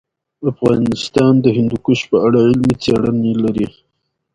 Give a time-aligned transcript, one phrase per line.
[0.51, 3.67] افغانستان د هندوکش په اړه علمي څېړنې لري.